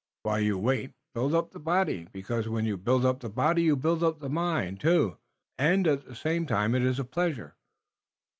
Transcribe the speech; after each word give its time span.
While 0.23 0.39
you 0.39 0.57
wait, 0.57 0.93
build 1.13 1.35
up 1.35 1.51
the 1.51 1.59
body, 1.59 2.07
because 2.11 2.49
when 2.49 2.65
you 2.65 2.75
build 2.75 3.05
up 3.05 3.19
the 3.19 3.29
body 3.29 3.61
you 3.61 3.75
build 3.75 4.03
up 4.03 4.19
the 4.19 4.29
mind, 4.31 4.79
too, 4.79 5.17
und 5.59 5.85
at 5.85 6.05
the 6.05 6.15
same 6.15 6.47
time 6.47 6.73
it 6.73 6.81
iss 6.81 6.97
a 6.97 7.05
pleasure." 7.05 7.55